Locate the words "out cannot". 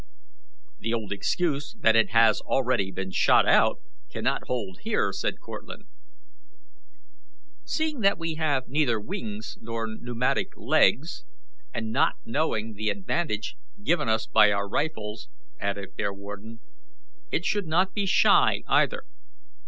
3.47-4.47